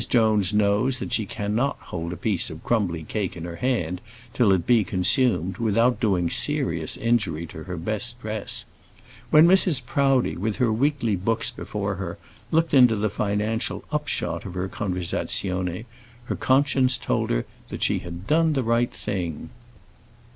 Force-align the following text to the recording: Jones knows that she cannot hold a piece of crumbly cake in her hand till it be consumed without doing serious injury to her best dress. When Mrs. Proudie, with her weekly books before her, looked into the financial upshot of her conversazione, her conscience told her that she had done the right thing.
Jones 0.09 0.51
knows 0.51 0.97
that 0.97 1.13
she 1.13 1.27
cannot 1.27 1.77
hold 1.79 2.11
a 2.11 2.17
piece 2.17 2.49
of 2.49 2.63
crumbly 2.63 3.03
cake 3.03 3.37
in 3.37 3.43
her 3.43 3.57
hand 3.57 4.01
till 4.33 4.51
it 4.51 4.65
be 4.65 4.83
consumed 4.83 5.57
without 5.59 5.99
doing 5.99 6.27
serious 6.27 6.97
injury 6.97 7.45
to 7.45 7.65
her 7.65 7.77
best 7.77 8.19
dress. 8.19 8.65
When 9.29 9.45
Mrs. 9.45 9.85
Proudie, 9.85 10.37
with 10.37 10.55
her 10.55 10.73
weekly 10.73 11.15
books 11.15 11.51
before 11.51 11.97
her, 11.97 12.17
looked 12.49 12.73
into 12.73 12.95
the 12.95 13.09
financial 13.11 13.83
upshot 13.91 14.43
of 14.43 14.55
her 14.55 14.67
conversazione, 14.67 15.85
her 16.23 16.35
conscience 16.35 16.97
told 16.97 17.29
her 17.29 17.45
that 17.69 17.83
she 17.83 17.99
had 17.99 18.25
done 18.25 18.53
the 18.53 18.63
right 18.63 18.91
thing. 18.91 19.51